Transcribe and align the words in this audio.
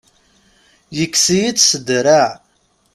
Yekkes-iyi-tt 0.97 1.67
s 1.69 1.71
draɛ. 1.87 2.25